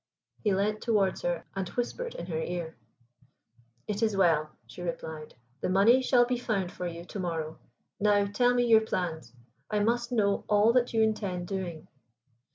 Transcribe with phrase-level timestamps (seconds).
[0.43, 2.75] He leant towards her and whispered in her ear.
[3.87, 5.35] "It is well," she replied.
[5.59, 7.59] "The money shall be found for you to morrow.
[7.99, 9.31] Now tell me your plans;
[9.69, 11.87] I must know all that you intend doing."